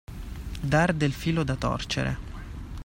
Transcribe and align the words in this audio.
Dar 0.75 0.93
del 0.97 1.13
filo 1.13 1.43
da 1.43 1.55
torcere. 1.55 2.17